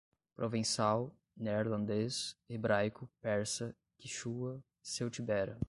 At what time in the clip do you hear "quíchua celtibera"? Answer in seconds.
3.99-5.57